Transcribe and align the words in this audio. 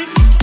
I'm 0.00 0.37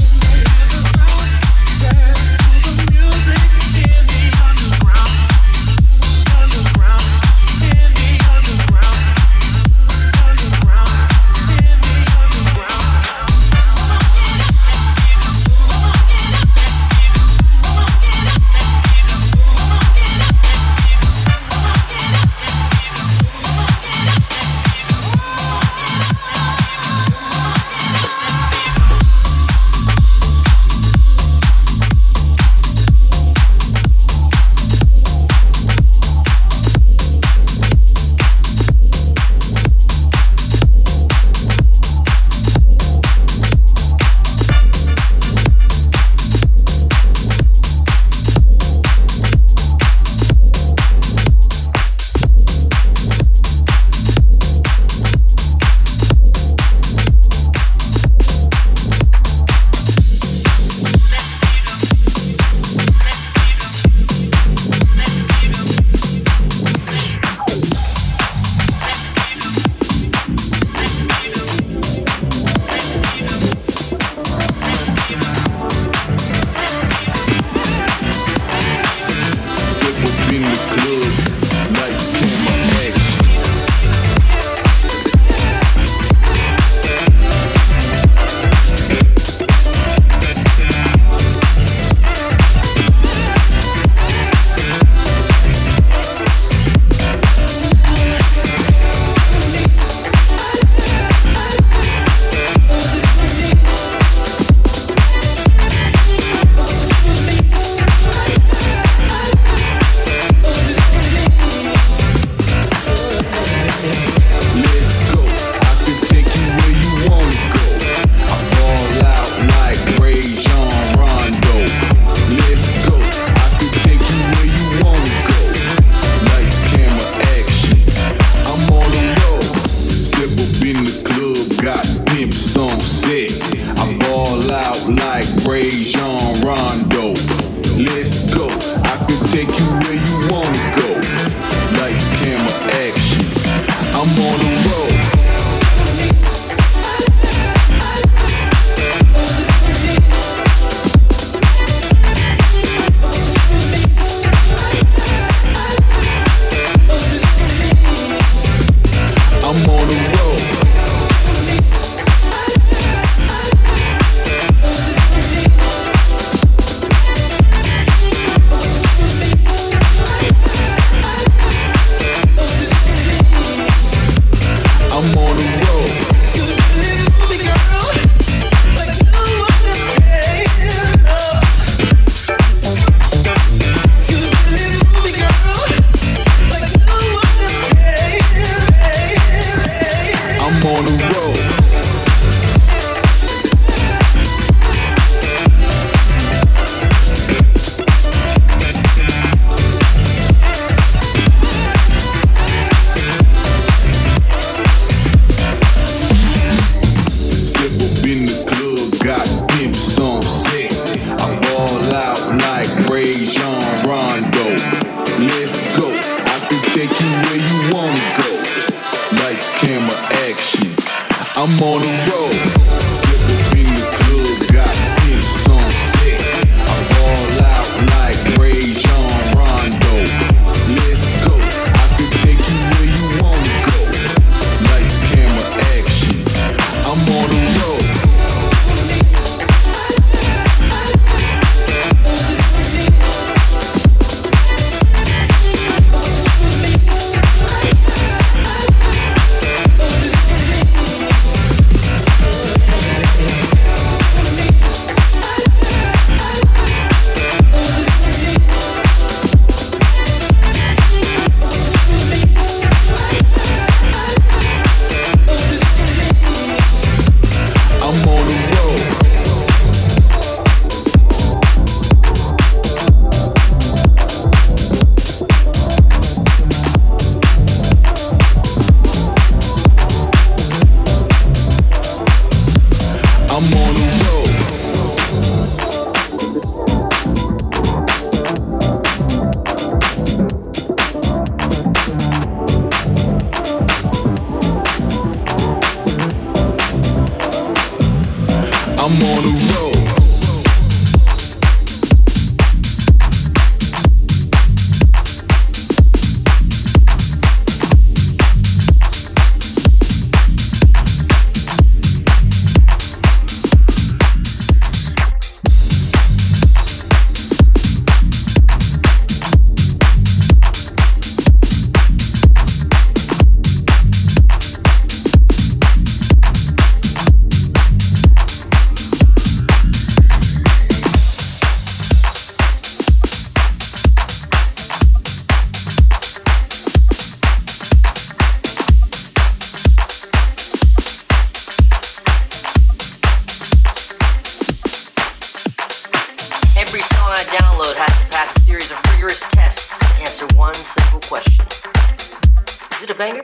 has 347.75 347.99
to 347.99 348.05
pass 348.09 348.37
a 348.37 348.39
series 348.41 348.71
of 348.71 348.77
rigorous 348.93 349.19
tests 349.31 349.77
to 349.79 349.85
answer 349.99 350.25
one 350.37 350.53
simple 350.53 350.99
question 351.01 351.45
Is 351.47 352.83
it 352.83 352.89
a 352.89 352.95
banger? 352.95 353.23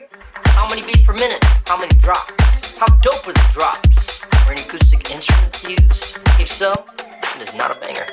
How 0.52 0.68
many 0.68 0.82
beats 0.82 1.02
per 1.02 1.14
minute? 1.14 1.42
How 1.66 1.80
many 1.80 1.92
drops? 1.98 2.78
How 2.78 2.86
dope 3.00 3.26
are 3.26 3.32
the 3.32 3.48
drops? 3.50 4.24
Are 4.46 4.52
any 4.52 4.60
acoustic 4.60 5.10
instruments 5.10 5.64
used? 5.64 6.18
If 6.40 6.48
so, 6.48 6.72
it 7.36 7.40
is 7.40 7.54
not 7.54 7.74
a 7.74 7.80
banger. 7.80 8.06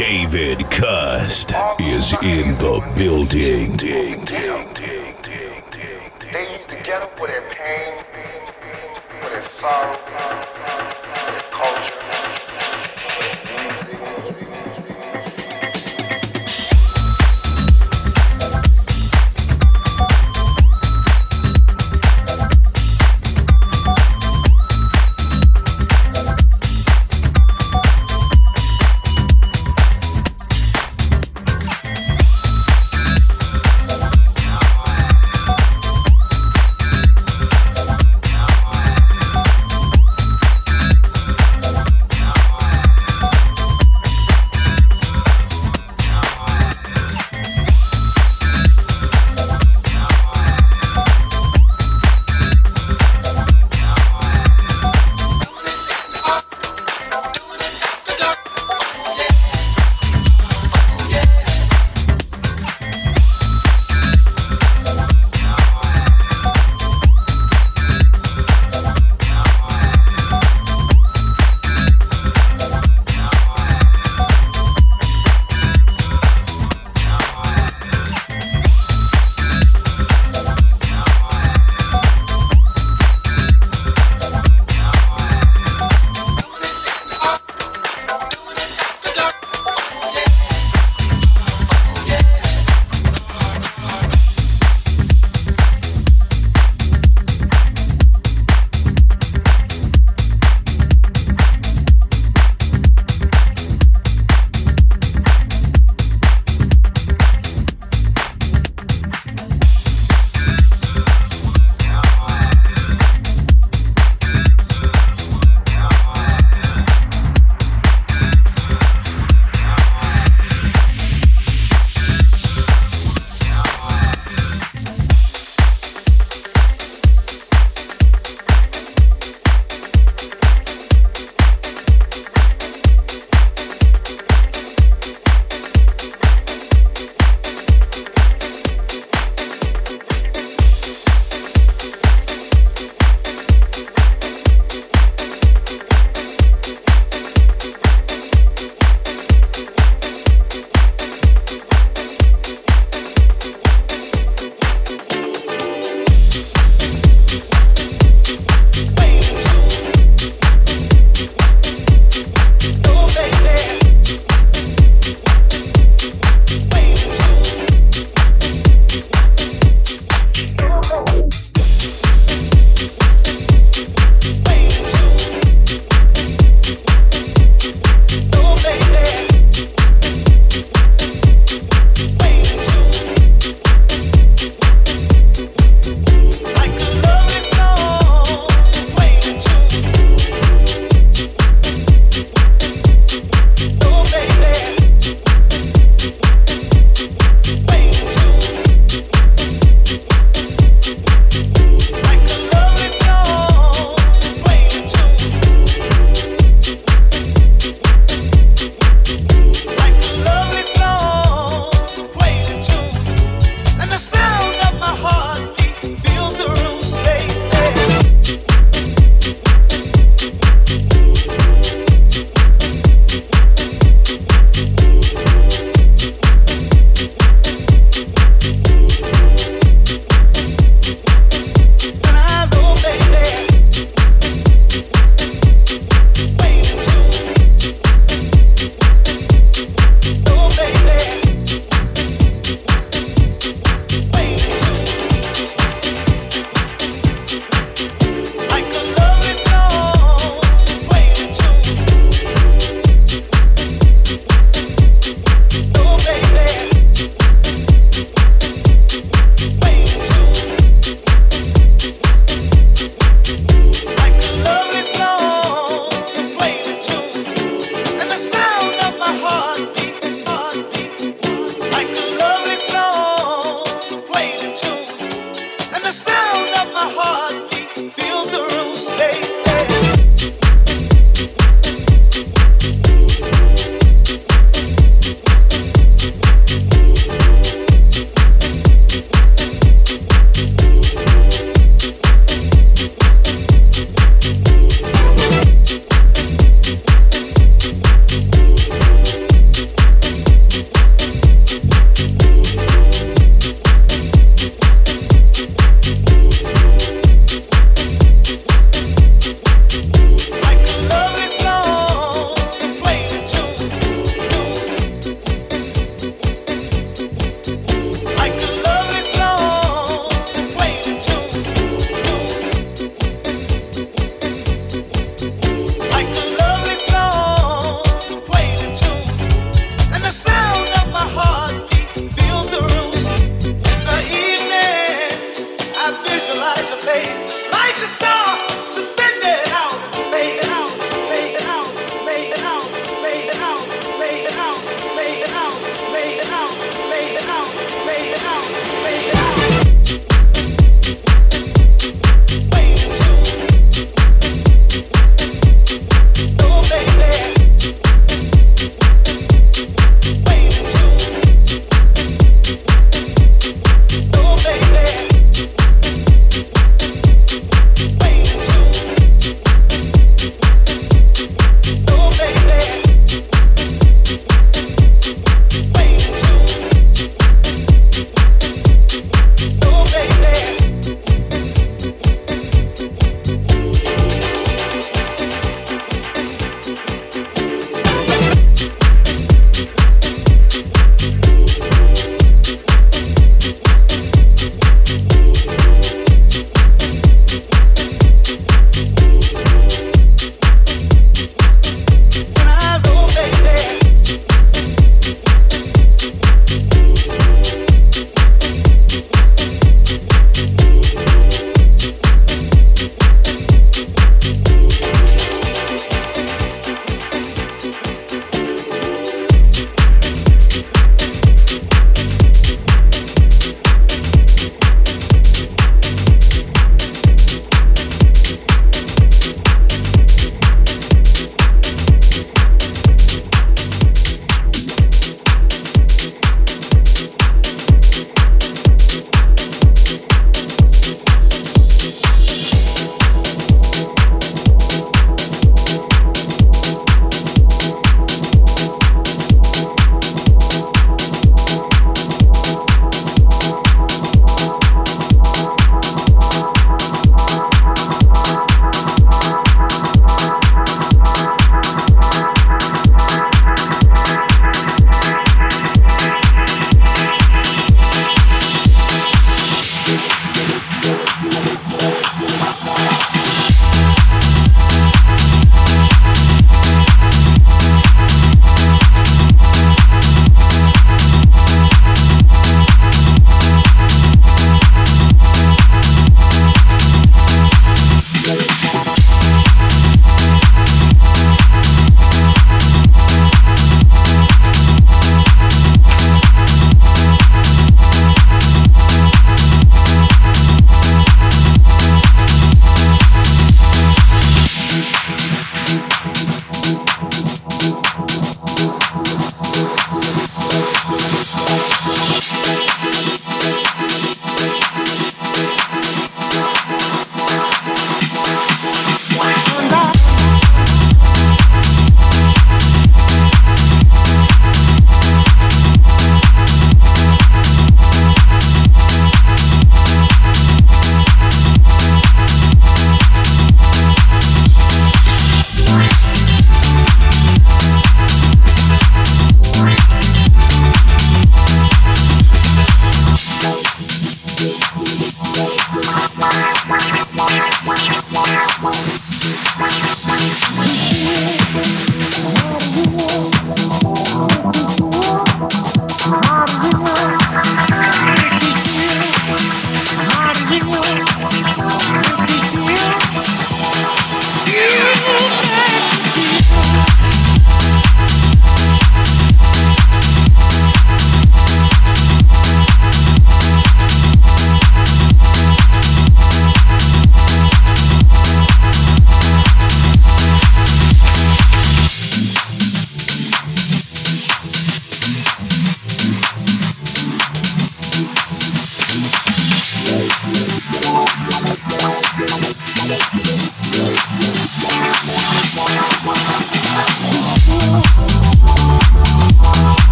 David 0.00 0.70
Cust 0.70 1.52
is 1.78 2.14
in 2.22 2.54
the 2.54 2.80
building. 2.96 3.76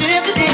ship 0.00 0.24
today. 0.24 0.47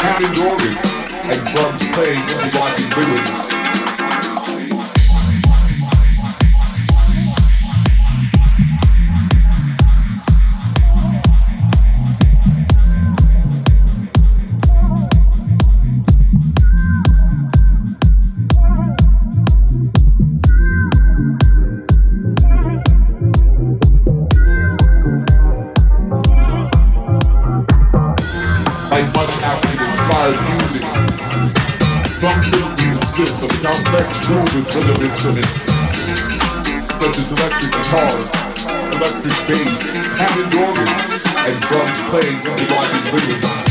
and 0.00 1.48
drums 1.54 1.84
playing 1.88 2.24
the 2.26 2.58
like 2.58 2.96
lyrics. 2.96 3.57
Other 34.78 35.04
instruments. 35.04 35.64
Such 37.00 37.18
as 37.18 37.32
electric 37.32 37.72
guitar, 37.72 38.12
electric 38.92 39.48
bass, 39.48 39.90
Hammond 39.90 40.54
organ, 40.54 40.86
and 41.48 41.60
drums 41.62 42.00
playing 42.10 42.38
the 42.44 42.52
it's 42.62 43.12
rhythm. 43.12 43.67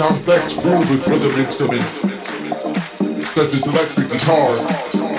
complex 0.00 0.56
with 0.88 1.06
rhythm 1.08 1.38
instruments 1.38 2.00
such 3.34 3.52
as 3.52 3.66
electric 3.66 4.08
guitar, 4.08 4.56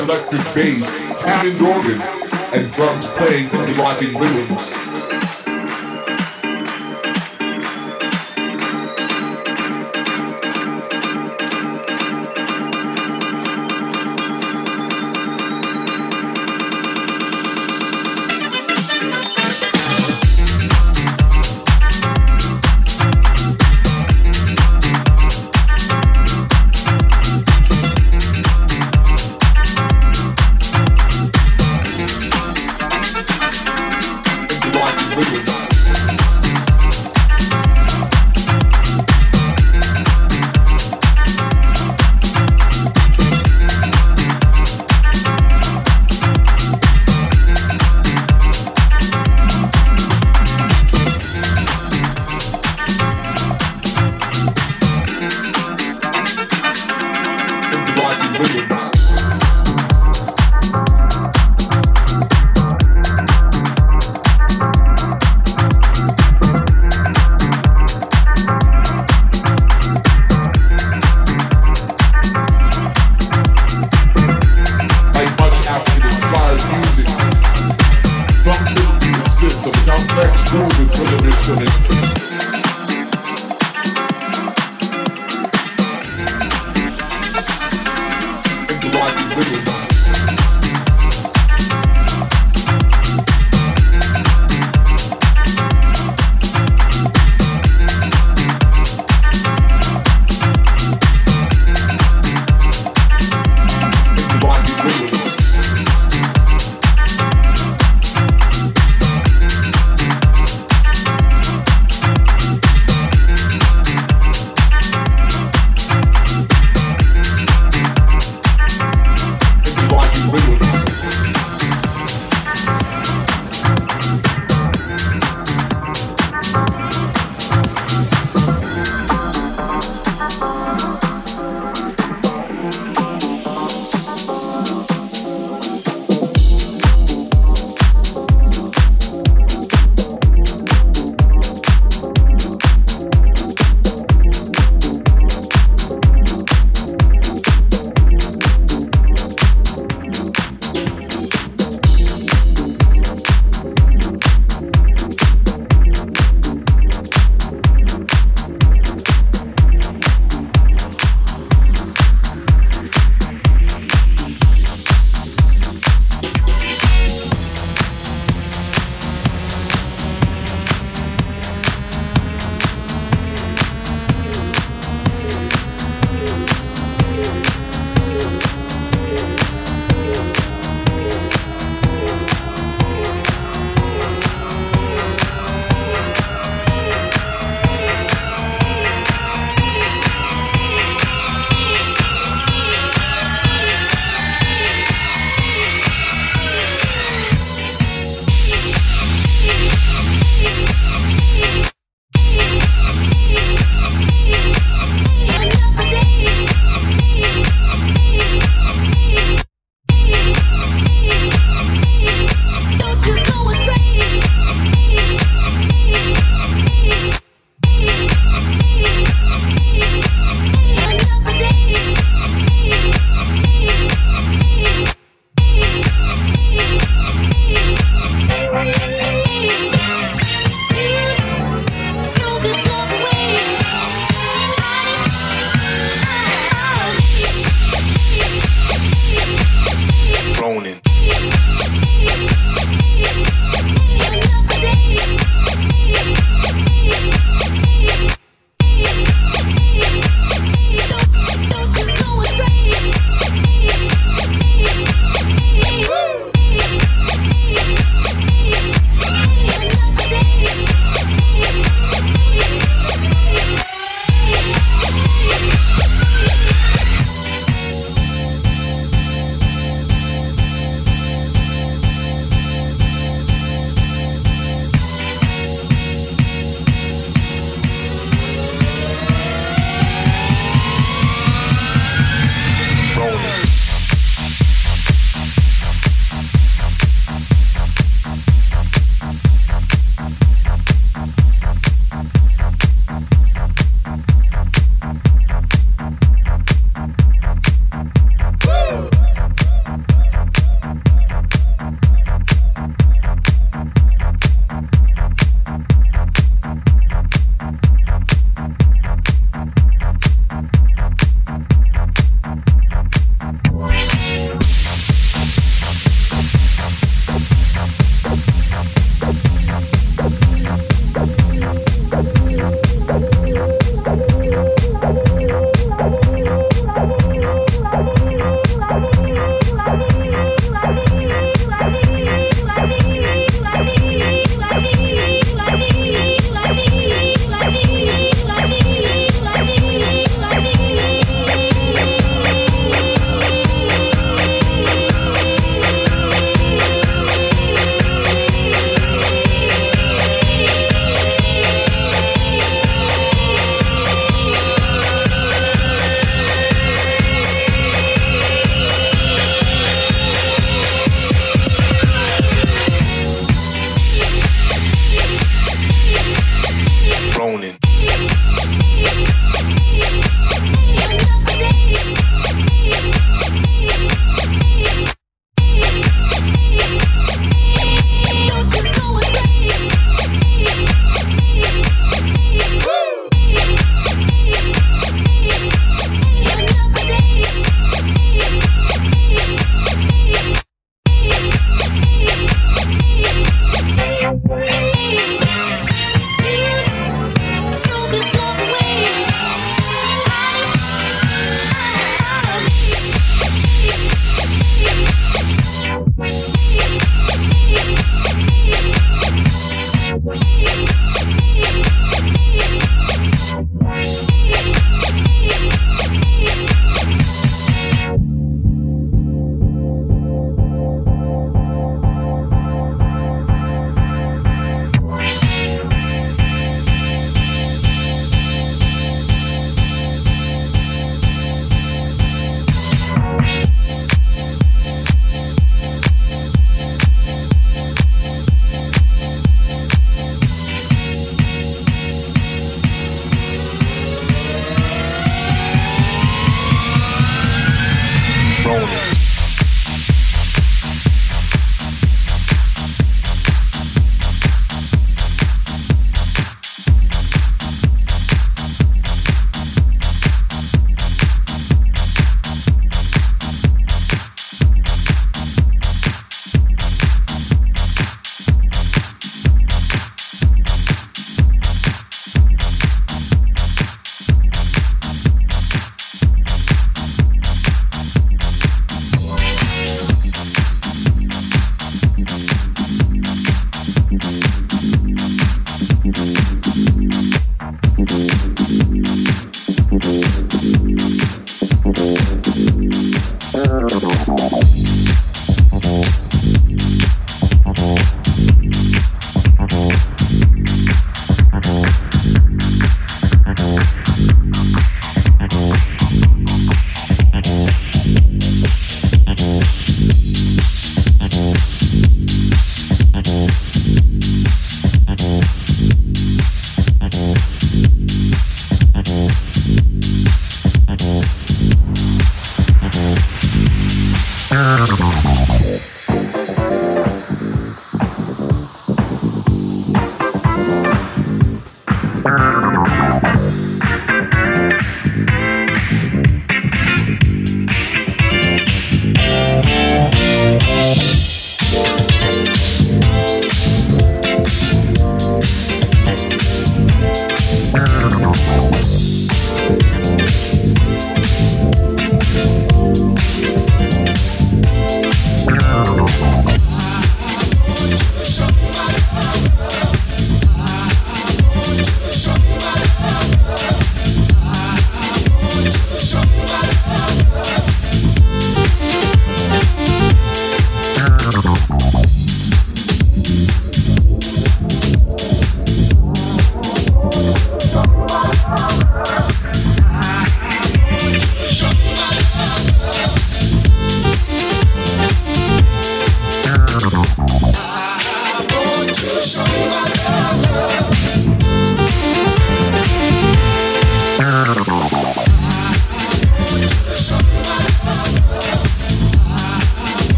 electric 0.00 0.42
bass, 0.54 0.98
Hammond 0.98 1.60
organ, 1.60 2.00
and 2.54 2.72
drums 2.72 3.10
playing 3.10 3.50
interlocking 3.50 4.18
rhythms. 4.18 4.81